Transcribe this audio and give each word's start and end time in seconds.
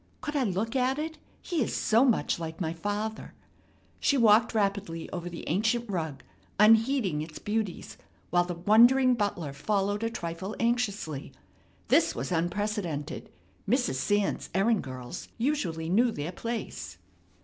"Could 0.19 0.35
I 0.35 0.41
look 0.45 0.75
at 0.75 0.97
it? 0.97 1.19
He 1.43 1.61
is 1.61 1.75
so 1.77 2.03
much 2.03 2.39
like 2.39 2.59
my 2.59 2.73
father." 2.73 3.35
She 3.99 4.17
walked 4.17 4.55
rapidly 4.55 5.07
over 5.11 5.29
the 5.29 5.47
ancient 5.47 5.87
rug, 5.87 6.23
unheeding 6.59 7.21
its 7.21 7.37
beauties, 7.37 7.99
while 8.31 8.43
the 8.43 8.55
wondering 8.55 9.13
butler 9.13 9.53
followed 9.53 10.01
a 10.03 10.09
trifle 10.09 10.55
anxiously. 10.59 11.31
This 11.89 12.15
was 12.15 12.31
unprecedented. 12.31 13.29
Mrs. 13.69 13.97
Sands's 13.99 14.49
errand 14.55 14.81
girls 14.81 15.27
usually 15.37 15.87
knew 15.87 16.09
their 16.11 16.31
place. 16.31 16.97